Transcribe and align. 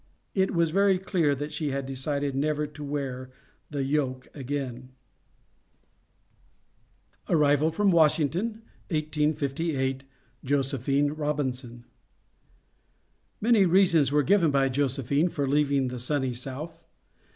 It 0.33 0.55
was 0.55 0.71
very 0.71 0.97
clear 0.97 1.35
that 1.35 1.53
she 1.53 1.69
had 1.69 1.85
decided 1.85 2.33
never 2.33 2.65
to 2.65 2.83
wear 2.83 3.29
the 3.69 3.83
yoke 3.83 4.27
again. 4.33 4.93
ARRIVAL 7.29 7.69
FROM 7.69 7.91
WASHINGTON, 7.91 8.63
1858. 8.89 10.03
JOSEPHINE 10.43 11.13
ROBINSON. 11.13 11.85
Many 13.41 13.65
reasons 13.67 14.11
were 14.11 14.23
given 14.23 14.49
by 14.49 14.69
Josephine 14.69 15.29
for 15.29 15.47
leaving 15.47 15.89
the 15.89 15.99
sunny 15.99 16.33
South. 16.33 16.83